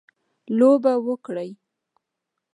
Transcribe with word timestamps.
لوبه 0.57 0.93
وکړي. 1.07 1.49